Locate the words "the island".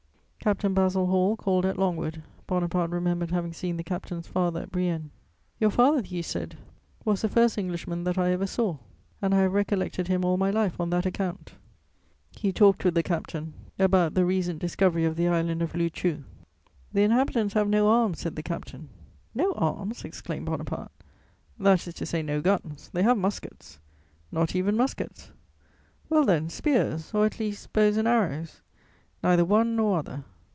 15.15-15.61